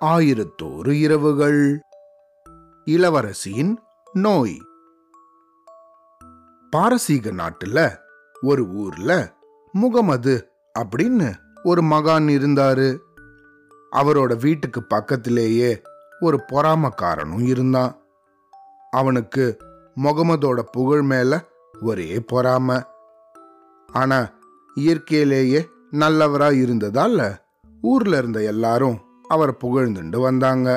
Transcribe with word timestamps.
ஆயிரத்தோரு 0.00 0.90
இரவுகள். 0.90 1.80
இளவரசியின் 2.84 3.76
நோய். 4.12 4.62
பாரசீக 6.70 7.30
நாட்டுல 7.30 7.96
ஒரு 8.40 8.66
ஊர்ல 8.66 9.34
முகமது 9.72 10.50
அப்படின்னு 10.78 11.34
ஒரு 11.62 11.82
மகான் 11.82 12.28
இருந்தாரு. 12.28 12.98
அவரோட 13.92 14.40
வீட்டுக்கு 14.40 14.82
பக்கத்திலேயே 14.82 15.82
ஒரு 16.20 16.40
பொறாமக்காரனும் 16.48 17.46
இருந்தான். 17.46 17.96
அவனுக்கு 18.90 19.56
முகமதோட 19.96 20.60
புகழ் 20.60 21.02
மேல 21.02 21.44
ஒரே 21.80 22.24
பொறாம. 22.32 22.82
ஆனா 23.92 24.30
இயற்கையிலேயே 24.74 25.68
நல்லவரா 25.92 26.50
இருந்ததால 26.50 27.40
ஊர்ல 27.82 28.18
இருந்த 28.18 28.42
எல்லாரும் 28.42 28.98
அவரை 29.28 29.54
புகழ்ந்துண்டு 29.64 30.20
வந்தாங்க. 30.20 30.68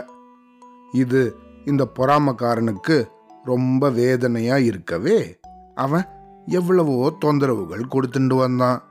இது 0.91 1.21
இந்த 1.65 1.87
பொறாமக்காரனுக்கு 1.99 2.97
ரொம்ப 3.43 3.89
வேதனையா 3.89 4.57
இருக்கவே 4.57 5.39
அவன் 5.75 6.05
எவ்வளவோ 6.45 7.13
தொந்தரவுகள் 7.25 7.83
கொடுத்துட்டு 7.93 8.35
வந்தான். 8.37 8.83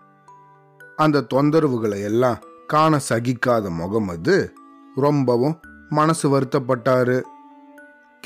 அந்த 0.97 1.27
தொந்தரவுகளை 1.35 2.03
எல்லாம் 2.03 2.43
காண 2.67 3.01
சகிக்காத 3.09 3.71
முகமது 3.71 4.53
ரொம்பவும் 4.95 5.61
மனசு 5.89 6.27
வருத்தப்பட்டாரு. 6.39 7.23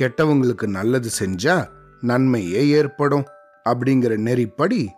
கெட்டவங்களுக்கு 0.00 0.66
நல்லது 0.66 1.11
செஞ்சா 1.19 1.69
நன்மையே 2.00 2.69
ஏற்படும் 2.69 3.25
அப்படிங்கிற 3.69 4.12
நெறிப்படி 4.28 4.89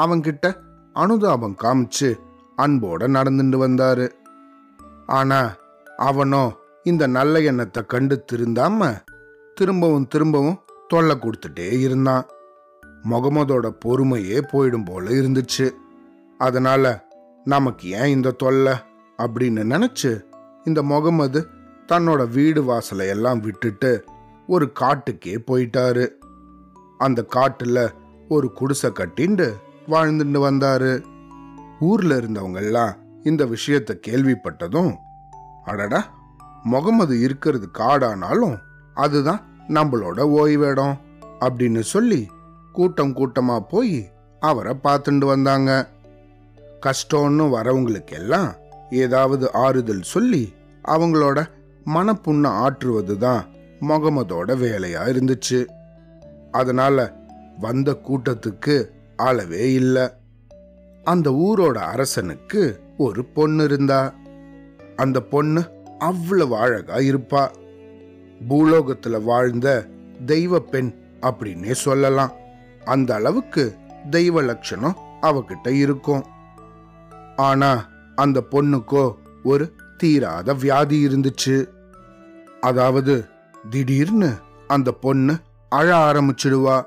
அவங்கிட்ட 0.00 0.54
அனுதாபம் 0.92 1.56
காமிச்சு 1.62 2.10
அன்போட 2.56 3.02
நடந்துட்டு 3.16 3.58
வந்தாரு. 3.66 4.06
ஆனா 5.06 5.56
அவனோ 5.96 6.52
இந்த 6.82 7.06
நல்ல 7.06 7.40
எண்ணத்தை 7.40 7.82
கண்டு 7.86 8.24
திருந்தாம 8.32 9.02
திரும்பவும் 9.54 10.06
திரும்பவும் 10.06 10.60
தொல்லை 10.88 11.16
கொடுத்துட்டே 11.16 11.78
இருந்தான். 11.78 12.26
முகமதோட 13.10 13.74
பொறுமையே 13.84 14.42
போயிடும் 14.52 14.84
போல 14.84 15.10
இருந்துச்சு. 15.10 15.70
அதனால 16.38 17.06
நமக்கு 17.44 17.90
ஏன் 17.90 18.06
இந்த 18.06 18.30
தொல்லை? 18.30 18.72
அப்படின்னு 19.18 19.86
நினைச்சு 19.86 20.24
இந்த 20.64 20.82
முகமது 20.82 21.46
தன்னோட 21.86 22.28
வீடு 22.28 22.64
வாசலை 22.64 23.08
எல்லாம் 23.08 23.40
விட்டுட்டு 23.40 24.04
ஒரு 24.46 24.72
காட்டுக்கே 24.80 25.38
போயிட்டாரு. 25.50 26.08
அந்த 26.98 27.24
காட்டுல 27.34 27.90
ஒரு 28.28 28.52
குடிசை 28.52 28.90
கட்டிண்டு 28.90 29.52
வாழ்ந்துட்டு 29.88 30.38
வந்தாரு. 30.38 31.02
ஊர்ல 31.80 32.16
இருந்தவங்கெல்லாம் 32.16 32.54
எல்லாம் 32.54 32.96
இந்த 33.24 33.46
விஷயத்தை 33.46 34.00
கேள்விப்பட்டதும் 34.06 34.96
அடடா 35.64 36.00
முகமது 36.62 37.20
இருக்கிறது 37.20 37.68
காடானாலும் 37.78 38.56
அதுதான் 38.94 39.42
நம்மளோட 39.68 40.18
ஓய்வேடம் 40.38 40.96
அப்படின்னு 41.40 41.80
சொல்லி 41.80 42.28
கூட்டம் 42.72 43.16
கூட்டமா 43.16 43.60
போய் 43.60 44.08
அவரை 44.40 44.74
பார்த்துட்டு 44.84 45.24
வந்தாங்க. 45.24 45.88
கஷ்டம்னு 46.86 47.44
வரவங்களுக்கு 47.56 48.12
எல்லாம் 48.12 48.54
ஏதாவது 48.90 49.52
ஆறுதல் 49.52 50.02
சொல்லி 50.02 50.52
அவங்களோட 50.88 51.38
மனப்புண்ண 51.86 52.46
ஆற்றுவது 52.46 53.18
தான் 53.18 53.46
முகமதோட 53.80 54.50
வேலையா 54.64 55.02
இருந்துச்சு. 55.12 55.64
அதனால 56.52 56.96
வந்த 57.58 57.96
கூட்டத்துக்கு 58.08 58.76
அளவே 59.16 59.72
இல்லை. 59.72 60.06
அந்த 61.04 61.30
ஊரோட 61.30 61.76
அரசனுக்கு 61.94 62.62
ஒரு 62.98 63.24
பொண்ணு 63.24 63.64
இருந்தா 63.64 64.14
அந்த 64.96 65.20
பொண்ணு 65.20 65.70
அவ்வளவு 65.98 66.56
அழகா 66.56 66.96
இருப்பா. 66.96 67.50
பூலோகத்துல 68.48 69.22
வாழ்ந்த 69.22 69.86
தெய்வ 70.26 70.60
பெண் 70.60 70.94
அப்படின்னே 71.20 71.72
சொல்லலாம். 71.72 72.32
அந்த 72.84 73.14
அளவுக்கு 73.14 73.74
தெய்வ 74.10 74.42
லட்சணம் 74.42 74.96
அவகிட்ட 75.22 75.68
இருக்கும். 75.68 76.24
ஆனா 77.36 77.88
அந்த 78.14 78.44
பொண்ணுக்கோ 78.50 79.14
ஒரு 79.44 79.72
தீராத 79.96 80.54
வியாதி 80.54 81.06
இருந்துச்சு. 81.06 81.68
அதாவது 82.60 83.24
திடீர்னு 83.70 84.34
அந்த 84.66 84.92
பொண்ணு 84.92 85.36
அழ 85.68 86.12
ஆரம்பிச்சிடுவா. 86.12 86.82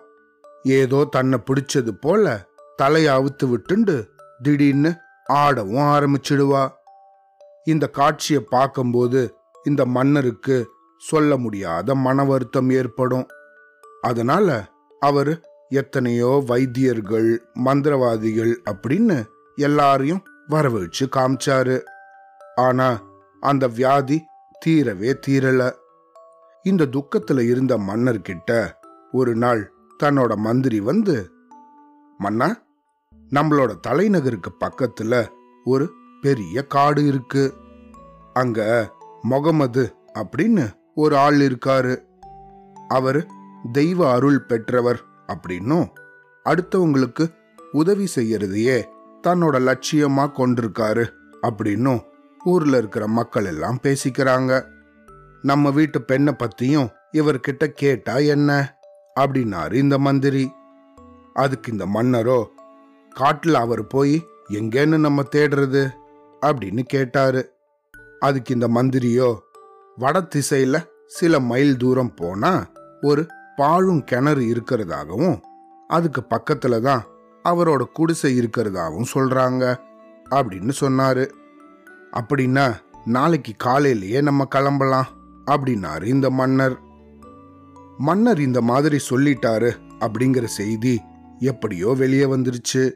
ஏதோ 0.64 1.08
தன்னை 1.12 1.40
பிடிச்சது 1.46 1.90
போல 1.90 2.46
தலையை 2.76 3.16
அவுத்து 3.16 3.44
விட்டுண்டு 3.44 4.08
திடீர்னு 4.42 4.96
ஆடவும் 5.28 5.76
ஆரம்பிச்சிடுவா. 5.76 6.70
இந்த 7.64 7.88
காட்சியை 7.88 8.44
பார்க்கும்போது 8.50 9.36
இந்த 9.64 9.86
மன்னருக்கு 9.86 10.70
சொல்ல 10.98 11.38
முடியாத 11.38 11.96
மன 11.96 12.24
வருத்தம் 12.24 12.70
ஏற்படும். 12.70 13.28
அதனால 14.02 14.68
அவர் 15.00 15.50
எத்தனையோ 15.70 16.44
வைத்தியர்கள் 16.48 17.42
மந்திரவாதிகள் 17.66 18.56
அப்படின்னு 18.72 19.26
எல்லாரையும் 19.56 20.24
வரவழைச்சு 20.50 21.06
காமிச்சாரு. 21.12 21.82
ஆனா 22.56 23.02
அந்த 23.40 23.68
வியாதி 23.68 24.26
தீரவே 24.66 25.14
தீரல. 25.28 25.72
இந்த 26.64 26.86
துக்கத்துல 26.86 27.40
இருந்த 27.40 27.78
மன்னர்கிட்ட 27.78 28.72
ஒரு 29.12 29.36
நாள் 29.36 29.74
தன்னோட 30.04 30.36
மந்திரி 30.36 30.80
வந்து 30.80 31.32
மன்னா 32.18 32.56
நம்மளோட 33.32 33.80
தலைநகருக்கு 33.80 34.52
பக்கத்துல 34.60 35.28
ஒரு 35.64 35.92
பெரிய 36.22 36.66
காடு 36.66 37.06
இருக்கு. 37.06 37.54
அங்க 38.34 38.92
முகமது 39.22 39.96
அப்படின்னு 40.14 40.72
ஒரு 40.96 41.18
ஆள் 41.18 41.38
இருக்காரு. 41.38 42.04
அவர் 42.88 43.26
தெய்வ 43.72 44.12
அருள் 44.12 44.42
பெற்றவர் 44.42 45.02
அப்படின்னும் 45.28 45.88
அடுத்தவங்களுக்கு 46.46 47.34
உதவி 47.72 48.08
செய்யறதையே 48.16 48.84
தன்னோட 49.28 49.58
லட்சியமா 49.60 50.32
கொண்டிருக்காரு 50.32 51.10
அப்படின்னும் 51.42 52.02
ஊர்ல 52.46 52.78
இருக்கிற 52.78 53.08
மக்கள் 53.08 53.46
எல்லாம் 53.46 53.80
பேசிக்கிறாங்க. 53.84 54.64
நம்ம 55.42 55.70
வீட்டு 55.70 56.02
பெண்ணை 56.02 56.34
பத்தியும் 56.34 56.90
இவர்கிட்ட 57.12 57.68
கேட்டா 57.68 58.16
என்ன? 58.16 58.78
அப்படின்னாரு 59.20 59.74
இந்த 59.74 59.98
மந்திரி. 59.98 60.52
அதுக்கு 61.34 61.72
இந்த 61.72 61.86
மன்னரோ 61.86 62.44
காட்டில் 63.18 63.54
அவர் 63.54 63.88
போய் 63.88 64.26
எங்கேன்னு 64.50 64.98
நம்ம 64.98 65.24
தேடுறது? 65.36 65.90
அப்படின்னு 66.42 66.80
கேட்டாரு. 66.80 67.54
அதுக்கு 68.20 68.54
இந்த 68.54 68.68
மந்திரியோ 68.68 69.38
வட 69.98 70.28
திசையில 70.36 70.86
சில 71.06 71.40
மைல் 71.40 71.78
தூரம் 71.78 72.14
போனா 72.14 72.68
ஒரு 73.02 73.26
பாழும் 73.56 74.04
கிணறு 74.04 74.42
இருக்கிறதாகவும் 74.42 75.40
அதுக்கு 75.88 76.22
பக்கத்துல 76.30 76.80
தான் 76.80 77.04
அவரோட 77.44 77.84
குடிசை 77.94 78.40
இருக்கிறதாகவும் 78.40 79.12
சொல்றாங்க 79.14 79.78
அப்படின்னு 80.30 80.72
சொன்னாரு. 80.82 81.26
அப்படின்னா 82.12 82.76
நாளைக்கு 83.06 83.54
காலையிலேயே 83.58 84.22
நம்ம 84.22 84.46
கிளம்பலாம் 84.46 85.08
அப்படின்னாரு 85.46 86.04
இந்த 86.04 86.30
மன்னர். 86.30 86.78
மன்னர் 87.98 88.40
இந்த 88.40 88.62
மாதிரி 88.62 88.98
சொல்லிட்டாரு 89.10 89.72
அப்படிங்கிற 90.00 90.44
செய்தி 90.44 91.02
எப்படியோ 91.40 91.94
வெளியே 91.98 92.24
வந்துருச்சு. 92.24 92.92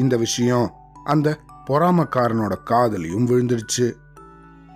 இந்த 0.00 0.16
விஷயம் 0.16 0.66
அந்த 1.04 1.28
பொறாமக்காரனோட 1.66 2.54
காதலையும் 2.70 3.28
விழுந்துருச்சு 3.30 3.86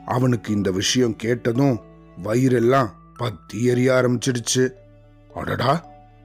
அவனுக்கு 0.06 0.48
இந்த 0.52 0.70
விஷயம் 0.70 1.16
கேட்டதும் 1.16 1.76
வயிறெல்லாம் 2.24 2.90
பத்தி 3.16 3.58
எரிய 3.64 3.88
ஆரம்பிச்சிடுச்சு. 3.92 4.64
அடடா 5.34 5.72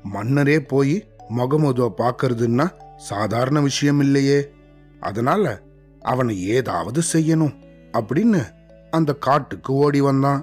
மன்னரே 0.04 0.58
போய் 0.60 0.96
முகமதுவை 1.38 1.90
பார்க்கறதுன்னா 1.98 2.68
சாதாரண 2.98 3.58
விஷயம் 3.62 4.00
இல்லையே. 4.00 4.40
அதனால 5.00 5.44
அவனை 6.02 6.36
ஏதாவது 6.48 7.02
செய்யணும் 7.14 7.56
அப்படின்னு 7.94 8.42
அந்த 8.92 9.12
காட்டுக்கு 9.14 9.72
ஓடி 9.74 10.02
வந்தான். 10.02 10.42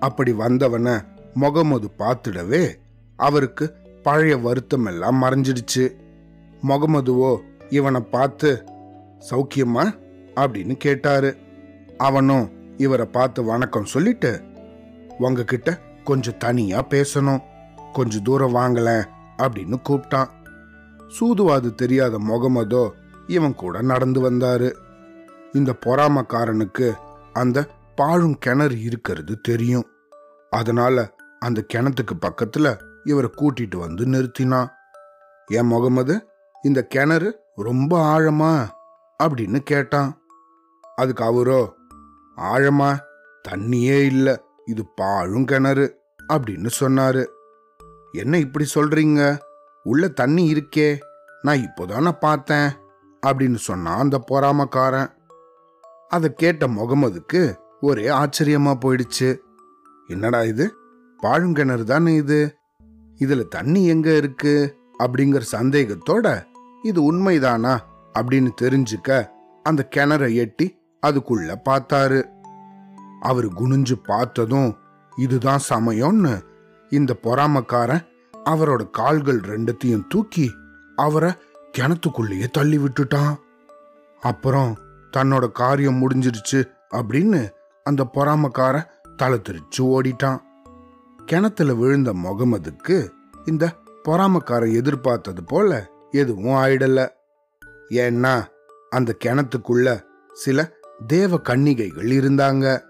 அப்படி 0.00 0.32
வந்தவனை 0.32 0.94
முகமது 1.34 1.88
பார்த்துடவே 1.98 2.64
அவருக்கு 3.18 3.66
பழைய 4.02 4.36
வருத்தம் 4.36 4.86
எல்லாம் 4.86 5.18
மறைஞ்சிடுச்சு 5.22 5.84
முகமதுவோ 6.68 7.30
இவனை 7.72 8.00
பார்த்து 8.00 8.64
சௌக்கியமா? 9.30 9.98
அப்படின்னு 10.36 10.76
கேட்டாரு. 10.76 11.36
அவனும் 11.98 12.50
இவரை 12.76 13.06
பார்த்து 13.06 13.44
வணக்கம் 13.44 13.84
சொல்லிட்டு 13.84 14.42
உங்ககிட்ட 15.18 15.78
கொஞ்சம் 16.04 16.36
தனியா 16.36 16.86
பேசணும். 16.90 17.40
கொஞ்சம் 17.92 18.22
தூரம் 18.22 18.54
வாங்கல 18.54 19.04
அப்படின்னு 19.38 19.76
கூப்பிட்டான். 19.88 20.28
சூதுவாது 21.20 21.74
தெரியாத 21.74 22.18
முகமதோ 22.18 22.90
இவன் 23.26 23.54
கூட 23.54 23.82
நடந்து 23.82 24.30
வந்தாரு. 24.30 24.74
இந்த 25.52 25.74
பொறாமக்காரனுக்கு 25.86 26.92
அந்த 27.32 27.66
பாழும் 27.94 28.38
கிணறு 28.38 28.82
இருக்கிறது 28.82 29.40
தெரியும். 29.40 29.86
அதனால 30.50 31.14
அந்த 31.38 31.64
கிணத்துக்கு 31.74 32.16
பக்கத்துல 32.20 32.76
இவரை 33.04 33.30
கூட்டிட்டு 33.36 33.76
வந்து 33.76 34.06
நிறுத்தினான். 34.06 34.68
ஏன் 35.46 35.66
முகமது 35.66 36.26
இந்த 36.62 36.84
கிணறு 36.84 37.40
ரொம்ப 37.56 38.18
ஆழமா? 38.18 38.68
அப்படின்னு 39.22 39.58
கேட்டான். 39.58 40.20
அதுக்கு 40.96 41.24
அவரோ 41.24 41.74
ஆழமா 42.36 42.98
தண்ணியே 43.48 44.04
இல்ல 44.04 44.42
இது 44.66 44.86
பாழும் 44.86 45.44
கிணறு 45.44 45.98
அப்படின்னு 46.32 46.70
சொன்னாரு. 46.80 47.26
என்ன 48.12 48.38
இப்படி 48.38 48.66
சொல்றீங்க? 48.74 49.38
உள்ள 49.82 50.08
தண்ணி 50.08 50.52
இருக்கே 50.52 50.98
நான் 51.42 51.58
இப்போதானே 51.58 52.12
பார்த்தேன் 52.12 52.70
அப்படின்னு 53.26 53.54
சொன்னான் 53.54 53.98
அந்த 53.98 54.24
பொறாமக்காரன். 54.30 55.10
அதை 56.08 56.34
கேட்ட 56.34 56.66
முகமதுக்கு 56.66 57.54
ஒரே 57.80 58.06
ஆச்சரியமா 58.06 58.74
போயிடுச்சு. 58.80 59.38
என்னடா 60.06 60.42
இது? 60.42 60.74
பாழுங்கிணறு 61.22 61.84
தானே 61.84 62.14
இது? 62.14 62.56
இதுல 63.18 63.48
தண்ணி 63.48 63.86
எங்க 63.86 64.16
இருக்கு? 64.16 64.76
அப்படிங்கிற 64.98 65.42
சந்தேகத்தோட 65.52 66.50
இது 66.82 67.12
உண்மைதானா 67.12 67.78
அப்படின்னு 68.18 68.50
தெரிஞ்சுக்க 68.60 69.28
அந்த 69.62 69.88
கிணற 69.96 70.34
எட்டி 70.34 70.78
அதுக்குள்ள 71.06 71.54
பார்த்தாரு. 71.70 72.24
அவர் 73.20 73.46
குனிஞ்சு 73.46 73.92
பார்த்ததும் 73.92 74.76
இதுதான் 75.16 75.60
சமயம்னு 75.70 76.40
இந்த 76.90 77.16
பொறாமக்காரன் 77.22 78.06
அவரோட 78.44 78.90
கால்கள் 78.90 79.40
ரெண்டுத்தையும் 79.40 80.06
தூக்கி 80.08 80.54
அவரை 80.96 81.32
கிணத்துக்குள்ளேயே 81.78 82.46
தள்ளி 82.50 82.78
விட்டுட்டான். 82.78 83.34
அப்புறம் 84.20 84.76
தன்னோட 85.16 85.52
காரியம் 85.52 86.08
முடிஞ்சிருச்சு 86.08 86.64
அப்படின்னு 86.90 87.50
அந்த 87.84 88.10
பொறாமக்காரன் 88.14 88.88
தலை 89.16 89.40
திரிச்சு 89.48 89.80
ஓடிட்டான். 89.80 90.38
கிணத்துல 91.26 91.74
விழுந்த 91.74 92.12
முகமதுக்கு 92.12 93.08
இந்த 93.44 93.72
பொறாமக்காரன் 94.04 94.74
எதிர்பார்த்தது 94.74 95.44
போல 95.44 95.91
எதுவும் 96.12 96.54
ஆயிடல. 96.54 97.08
ஏன்னா 97.88 98.44
அந்த 98.90 99.16
கிணத்துக்குள்ள 99.24 100.00
சில 100.32 100.72
தேவ 101.06 101.38
கன்னிகைகள் 101.38 102.04
இருந்தாங்க. 102.04 102.82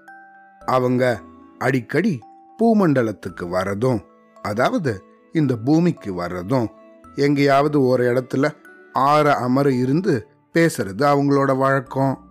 அவங்க 0.66 1.20
அடிக்கடி 1.58 2.20
பூமண்டலத்துக்கு 2.58 3.48
வரதும் 3.50 4.00
அதாவது 4.42 5.02
இந்த 5.32 5.56
பூமிக்கு 5.56 6.14
வர்றதும் 6.14 6.68
எங்கேயாவது 7.14 7.84
ஒரு 7.84 8.04
இடத்துல 8.14 8.50
ஆற 8.92 9.34
அமர 9.34 9.72
இருந்து 9.72 10.26
பேசுறது 10.54 11.02
அவங்களோட 11.14 11.56
வழக்கம். 11.56 12.30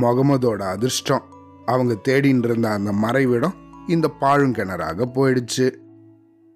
முகமதோட 0.00 0.62
அதிர்ஷ்டம் 0.62 1.22
அவங்க 1.66 1.96
தேடின்னு 2.08 2.44
இருந்த 2.44 2.70
அந்த 2.70 2.92
மறைவிடம் 2.92 3.54
இந்த 3.86 4.10
பாழுங்கிணறாக 4.20 5.06
போயிடுச்சு. 5.14 5.74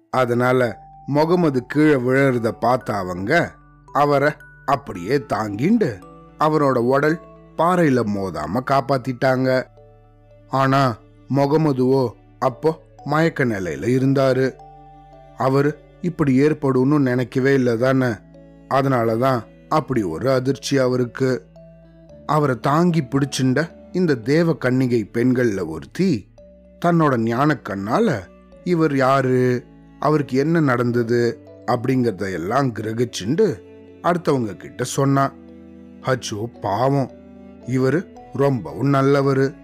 அதனால 0.09 0.84
முகமது 1.05 1.65
கீழே 1.65 1.93
விழறத 1.93 2.51
பார்த்த 2.51 2.93
அவங்க 2.93 3.51
அவரை 3.93 4.31
அப்படியே 4.65 5.17
தாங்கிண்டு 5.17 5.99
அவரோட 6.39 6.77
உடல் 6.77 7.19
பாறையில 7.57 8.01
மோதாம 8.15 8.59
காப்பாத்திட்டாங்க. 8.71 9.65
ஆனா 10.49 10.97
முகமதுவோ 11.35 12.11
அப்போ 12.39 12.83
மயக்க 13.03 13.45
நிலையில 13.45 13.85
இருந்தாரு. 13.97 14.53
அவரு 15.37 15.79
இப்படி 16.01 16.41
ஏற்படும்னு 16.41 16.97
நினைக்கவே 16.99 17.53
இல்லை 17.53 17.77
தானே. 17.77 18.07
அதனாலதான் 18.69 19.43
அப்படி 19.69 20.03
ஒரு 20.03 20.31
அதிர்ச்சி 20.31 20.77
அவருக்கு. 20.77 21.45
அவரை 22.25 22.59
தாங்கி 22.59 23.01
பிடிச்சுண்ட 23.01 23.69
இந்த 23.91 24.15
தேவ 24.15 24.53
கன்னிகை 24.53 25.09
பெண்கள்ல 25.13 25.67
ஒருத்தி 25.67 26.33
தன்னோட 26.85 27.17
ஞான 27.17 27.57
கண்ணால 27.69 28.19
இவர் 28.63 28.95
யாரு? 28.95 29.65
அவருக்கு 29.99 30.37
என்ன 30.37 30.59
நடந்தது 30.59 31.39
அப்படிங்கிறத 31.65 32.31
எல்லாம் 32.31 32.73
கிரகிச்சுண்டு 32.75 33.63
அடுத்தவங்க 34.01 34.57
கிட்ட 34.57 34.83
சொன்னான் 34.83 35.33
அச்சோ 36.01 36.59
பாவம். 36.61 37.11
இவர் 37.67 38.13
ரொம்பவும் 38.33 38.87
நல்லவர். 38.87 39.55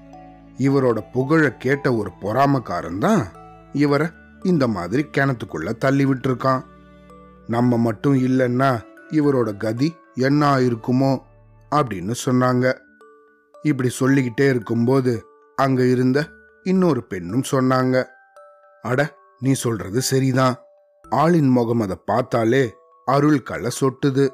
இவரோட 0.57 0.99
புகழ 1.13 1.55
கேட்ட 1.55 1.95
ஒரு 1.95 2.11
பொறாமக்காரன் 2.21 2.97
தான் 2.97 3.27
இவரை 3.73 4.07
இந்த 4.43 4.67
மாதிரி 4.67 5.05
கிணத்துக்குள்ள 5.17 5.77
தள்ளி 5.77 6.05
விட்டுருக்கான். 6.05 6.63
நம்ம 7.47 7.77
மட்டும் 7.77 8.15
இல்லைன்னா 8.15 8.79
இவரோட 9.09 9.57
கதி 9.57 9.95
என்ன 10.15 10.57
ஆயிருக்குமோ 10.57 11.21
அப்படின்னு 11.71 12.13
சொன்னாங்க. 12.25 12.73
இப்படி 13.61 13.89
சொல்லிக்கிட்டே 13.89 14.49
இருக்கும்போது 14.49 15.25
அங்க 15.55 15.83
இருந்த 15.85 16.27
இன்னொரு 16.63 17.03
பெண்ணும் 17.03 17.43
சொன்னாங்க. 17.51 18.03
அட 18.81 19.19
நீ 19.41 19.51
சொல்றது 19.51 20.01
சரிதான். 20.01 20.55
ஆளின் 21.09 21.49
முகம் 21.49 21.79
அதை 21.79 21.97
பார்த்தாலே 22.05 22.75
அருள் 23.05 23.41
களை 23.41 23.71
சொட்டுது. 23.79 24.29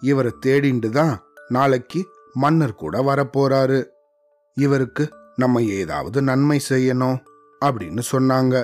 இவரை 0.00 0.32
தேடிண்டு 0.46 0.88
தான் 0.88 1.14
நாளைக்கு 1.48 2.00
மன்னர் 2.32 2.74
கூட 2.74 2.94
வரப்போறாரு. 3.00 3.84
இவருக்கு 4.56 5.04
நம்ம 5.36 5.62
ஏதாவது 5.62 6.22
நன்மை 6.22 6.60
செய்யணும் 6.68 7.18
அப்படின்னு 7.64 8.02
சொன்னாங்க. 8.12 8.54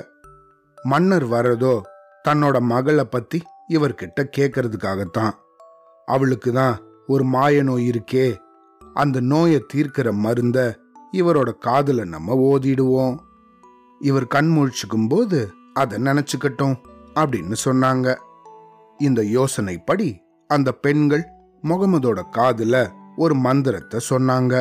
மன்னர் 0.83 1.25
வர்றதோ 1.25 1.81
தன்னோட 2.27 2.59
மகளை 2.59 3.03
பத்தி 3.03 3.41
இவர்கிட்ட 3.69 4.23
கேட்கறதுக்காகத்தான் 4.37 5.31
அவளுக்கு 6.05 6.53
தான் 6.53 6.75
ஒரு 7.07 7.23
மாய 7.23 7.63
நோய் 7.63 7.89
இருக்கே. 7.89 8.27
அந்த 8.93 9.19
நோயை 9.19 9.65
தீர்க்கிற 9.73 10.11
மருந்த 10.11 10.59
இவரோட 11.13 11.49
காதுல 11.65 12.05
நம்ம 12.05 12.35
ஓதிடுவோம். 12.51 13.17
இவர் 13.99 14.27
கண் 14.27 14.49
முழிச்சுக்கும் 14.57 15.07
போது 15.09 15.39
அதை 15.75 16.01
நினைச்சுக்கட்டும் 16.01 16.75
அப்படின்னு 17.15 17.55
சொன்னாங்க. 17.65 18.07
இந்த 18.99 19.21
யோசனைப்படி 19.21 20.09
அந்த 20.49 20.71
பெண்கள் 20.71 21.23
முகமதோட 21.63 22.19
காதுல 22.31 22.75
ஒரு 23.17 23.35
மந்திரத்தை 23.35 23.99
சொன்னாங்க. 24.09 24.53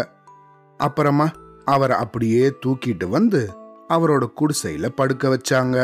அப்புறமா 0.81 1.27
அவரை 1.65 1.97
அப்படியே 1.97 2.53
தூக்கிட்டு 2.67 3.07
வந்து 3.09 3.41
அவரோட 3.89 4.25
குடிசையில 4.41 4.89
படுக்க 4.89 5.29
வச்சாங்க. 5.29 5.77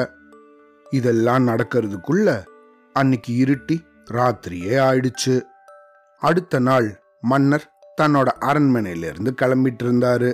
இதெல்லாம் 0.90 1.46
நடக்கிறதுக்குள்ள 1.46 2.28
அன்னைக்கு 2.92 3.32
இருட்டி 3.44 3.76
ராத்திரியே 4.10 4.76
ஆயிடுச்சு. 4.86 5.34
அடுத்த 6.22 6.58
நாள் 6.58 6.88
மன்னர் 7.20 7.66
தன்னோட 8.00 8.28
அரண்மனையிலிருந்து 8.40 9.32
கிளம்பிட்டு 9.42 9.82
இருந்தாரு. 9.82 10.30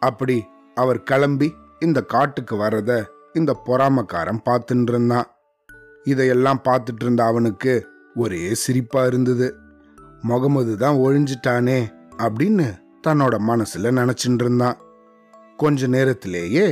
அப்படி 0.00 0.36
அவர் 0.74 1.02
கிளம்பி 1.02 1.48
இந்த 1.80 2.00
காட்டுக்கு 2.02 2.56
வர்றத 2.56 2.92
இந்த 3.36 3.52
பொறாமக்காரன் 3.66 4.40
பார்த்துட்டு 4.44 4.92
இருந்தான் 4.92 5.28
இதையெல்லாம் 6.04 6.60
பார்த்துட்டு 6.64 7.02
இருந்த 7.02 7.24
அவனுக்கு 7.24 7.72
ஒரே 8.14 8.54
சிரிப்பா 8.54 9.06
இருந்தது. 9.06 9.48
முகமது 10.22 10.72
தான் 10.76 10.96
ஒழிஞ்சிட்டானே 10.96 11.78
அப்படின்னு 12.18 12.66
தன்னோட 13.06 13.34
மனசுல 13.48 13.90
நினைச்சிட்டு 13.92 14.44
இருந்தான் 14.44 14.78
கொஞ்ச 15.56 15.86
நேரத்திலேயே 15.86 16.66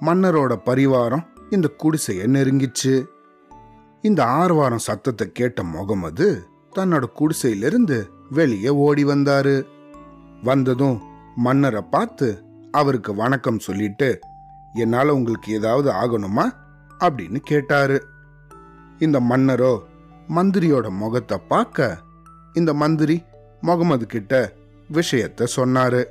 மன்னரோட 0.00 0.52
பரிவாரம் 0.64 1.24
இந்த 1.50 1.68
குடிசைய 1.82 2.26
நெருங்கிச்சு. 2.36 2.94
இந்த 4.02 4.20
ஆர்வாரம் 4.24 4.86
சத்தத்தை 4.88 5.26
கேட்ட 5.32 5.62
முகமது 5.62 6.26
தன்னோட 6.76 7.04
குடிசையிலிருந்து 7.20 7.98
வெளியே 8.30 8.68
ஓடி 8.68 9.04
வந்தாரு. 9.04 9.56
வந்ததும் 10.44 10.98
மன்னரை 11.36 11.82
பார்த்து 11.90 12.28
அவருக்கு 12.72 13.14
வணக்கம் 13.14 13.58
சொல்லிட்டு 13.58 14.08
என்னால் 14.74 15.08
உங்களுக்கு 15.08 15.52
ஏதாவது 15.52 15.90
ஆகணுமா? 15.90 16.50
அப்படின்னு 17.00 17.36
கேட்டாரு. 17.36 18.04
இந்த 18.98 19.20
மன்னரோ 19.20 19.78
மந்திரியோட 20.34 20.90
முகத்தை 20.90 21.38
பார்க்க 21.48 21.98
இந்த 22.52 22.74
மந்திரி 22.74 23.22
முகமது 23.60 24.06
கிட்ட 24.06 24.52
விஷயத்த 24.92 25.46
சொன்னாரு. 25.56 26.04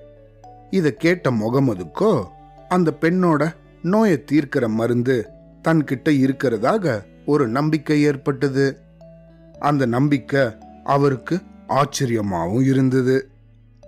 இதை 0.70 0.94
கேட்ட 0.94 1.32
முகமதுக்கோ 1.32 2.26
அந்த 2.70 2.98
பெண்ணோட 3.02 3.56
நோயை 3.82 4.24
தீர்க்கிற 4.32 4.68
மருந்து 4.68 5.30
தன்கிட்ட 5.68 6.10
இருக்கிறதாக 6.10 7.04
ஒரு 7.26 7.48
நம்பிக்கை 7.48 8.02
ஏற்பட்டது. 8.02 8.78
அந்த 9.60 9.86
நம்பிக்கை 9.86 10.58
அவருக்கு 10.84 11.42
ஆச்சரியமாகவும் 11.68 12.64
இருந்தது. 12.64 13.30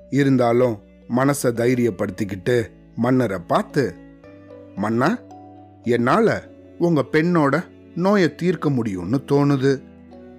இருந்தாலும் 0.10 0.82
மனசை 1.16 1.44
தைரியப்படுத்திக்கிட்டு 1.44 2.70
மன்னரை 2.96 3.40
பார்த்து 3.40 3.96
மன்னா 4.76 5.18
என்னால 5.84 6.44
உங்க 6.78 7.06
பெண்ணோட 7.12 7.64
நோயை 7.96 8.36
தீர்க்க 8.36 8.70
முடியும்னு 8.70 9.18
தோணுது. 9.28 9.84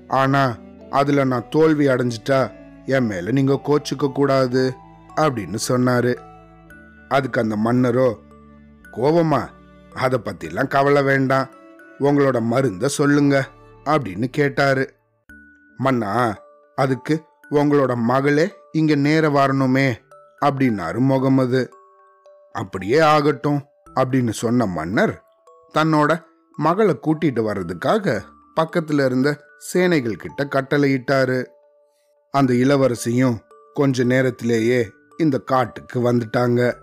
ஆனா 0.09 0.57
அதுல 0.91 1.25
நான் 1.25 1.49
தோல்வி 1.51 1.87
அடைஞ்சிட்டா 1.87 2.51
என் 2.87 3.07
மேல 3.07 3.31
நீங்க 3.31 3.61
கோச்சுக்க 3.65 4.13
கூடாது 4.13 4.75
அப்படின்னு 5.17 5.59
சொன்னாரு. 5.69 6.15
அதுக்கு 7.09 7.41
அந்த 7.41 7.57
மன்னரோ 7.57 8.15
கோபமா 8.93 9.49
அதை 9.95 10.21
பத்திலாம் 10.25 10.69
கவலை 10.69 11.03
வேண்டாம். 11.03 11.49
உங்களோட 12.01 12.41
மருந்த 12.41 12.87
சொல்லுங்க 12.87 13.49
அப்படின்னு 13.85 14.25
கேட்டாரு. 14.25 14.95
மன்னா 15.77 16.35
அதுக்கு 16.75 17.23
உங்களோட 17.51 17.95
மகளே 17.95 18.53
இங்க 18.73 18.95
நேர 18.95 19.29
வரணுமே 19.29 19.95
அப்படின்னாரு 20.45 20.99
முகமது. 20.99 21.71
அப்படியே 22.53 22.99
ஆகட்டும். 22.99 23.63
அப்படின்னு 23.95 24.31
சொன்ன 24.31 24.67
மன்னர் 24.67 25.23
தன்னோட 25.79 26.23
மகளை 26.57 26.99
கூட்டிட்டு 27.03 27.43
வர்றதுக்காக 27.43 28.23
பக்கத்துல 28.61 29.05
இருந்த 29.05 29.45
சேனைகள் 29.59 30.17
கிட்ட 30.17 30.45
கட்டளையிட்டாரு. 30.45 31.45
அந்த 32.31 32.53
இளவரசியும் 32.55 33.39
கொஞ்ச 33.75 34.03
நேரத்திலேயே 34.03 34.91
இந்த 35.17 35.39
காட்டுக்கு 35.39 36.13
வந்துட்டாங்க. 36.13 36.75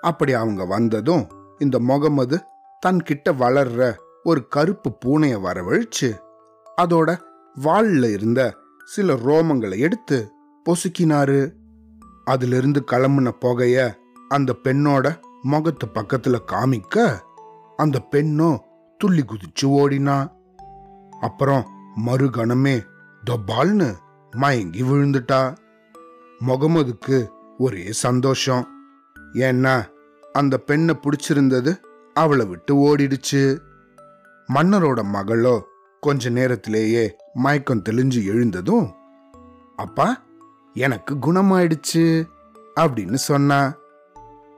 அப்படி 0.00 0.32
அவங்க 0.32 0.64
வந்ததும் 0.64 1.28
இந்த 1.58 1.78
முகமது 1.78 2.40
தன்கிட்ட 2.86 3.30
வளர்ற 3.30 3.94
ஒரு 4.22 4.48
கருப்பு 4.48 4.98
பூனைய 5.04 5.40
வரவழைச்சு 5.40 6.18
அதோட 6.82 7.18
வால்ல 7.62 8.12
இருந்த 8.12 8.54
சில 8.84 9.14
ரோமங்களை 9.14 9.78
எடுத்து 9.78 10.30
பொசுக்கினாரு. 10.64 11.52
அதிலிருந்து 12.24 12.84
கிளம்புன 12.90 13.30
புகைய 13.30 13.96
அந்த 14.28 14.54
பெண்ணோட 14.64 15.20
முகத்து 15.44 15.86
பக்கத்துல 15.86 16.38
காமிக்க 16.46 17.18
அந்த 17.76 17.98
பெண்ணும் 17.98 18.60
துள்ளி 18.98 19.24
குதிச்சு 19.24 19.64
ஓடினா. 19.64 20.32
அப்புறம் 21.20 21.66
மறுகணமே 22.06 22.84
தொபால்னு 23.30 23.94
மயங்கி 24.30 24.82
விழுந்துட்டா. 24.82 25.56
முகமதுக்கு 26.46 27.28
ஒரே 27.58 27.92
சந்தோஷம். 27.92 28.66
ஏன்னா 29.32 29.84
அந்த 30.32 30.58
பெண்ணை 30.58 30.94
பிடிச்சிருந்தது 30.94 31.76
அவளை 32.14 32.46
விட்டு 32.46 32.74
ஓடிடுச்சு. 32.76 33.58
மன்னரோட 34.54 35.02
மகளோ 35.12 35.60
கொஞ்ச 36.00 36.28
நேரத்திலேயே 36.28 37.16
மயக்கம் 37.34 37.82
தெளிஞ்சு 37.88 38.24
எழுந்ததும் 38.24 38.94
அப்பா 39.76 40.22
எனக்கு 40.74 41.14
குணமாயிடுச்சு 41.14 42.24
அப்படின்னு 42.80 43.14
சொன்னா. 43.14 43.74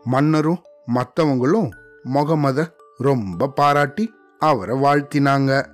மன்னரும் 0.05 0.59
மற்றவங்களும் 0.95 1.71
முகமத 2.05 2.67
ரொம்ப 2.97 3.49
பாராட்டி 3.49 4.15
அவரை 4.39 4.81
வாழ்த்தினாங்க. 4.81 5.67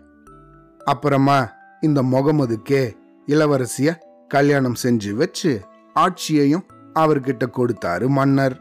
அப்புறமா 0.79 1.53
இந்த 1.81 2.03
முகமதுக்கே 2.03 2.93
இளவரசிய 3.27 3.99
கல்யாணம் 4.29 4.75
செஞ்சு 4.83 5.11
வச்சு 5.11 5.65
ஆட்சியையும் 5.95 6.65
அவர்கிட்ட 6.95 7.45
கொடுத்தாரு 7.47 8.09
மன்னர். 8.09 8.61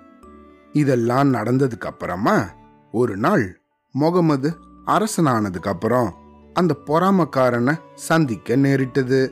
இதெல்லாம் 0.72 1.34
நடந்ததுக்கு 1.34 1.86
அப்புறமா 1.86 2.50
ஒரு 2.92 3.18
நாள் 3.18 3.62
முகமது 3.92 4.58
அரசனானதுக்கு 4.86 5.68
அப்புறம் 5.68 6.16
அந்த 6.54 6.78
பொறாமக்காரனை 6.86 7.78
சந்திக்க 7.96 8.56
நேரிட்டது. 8.56 9.32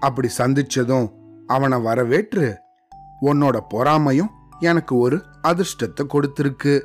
அப்படி 0.00 0.28
சந்திச்சதும் 0.38 1.12
அவனை 1.46 1.80
வரவேற்று 1.80 2.58
உன்னோட 3.22 3.60
பொறாமையும் 3.68 4.30
எனக்கு 4.60 4.96
ஒரு 4.96 5.22
அதிர்ஷ்டத்தை 5.42 6.06
கொடுத்திருக்கு. 6.06 6.82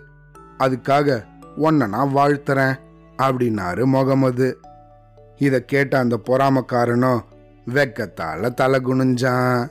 அதுக்காக 0.60 1.26
உன்னை 1.56 1.88
நான் 1.88 2.16
வாழ்த்துறேன் 2.16 2.80
அப்படின்னாரு 3.18 3.86
முகமது. 3.86 4.60
இதை 5.38 5.66
கேட்ட 5.66 5.98
அந்த 5.98 6.20
பொறாமக்காரனும் 6.26 7.22
வெக்கத்தால 7.68 8.54
தலை 8.54 8.80
குனிஞ்சான். 8.80 9.70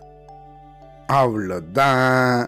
அவ்வளோதான். 1.12 2.46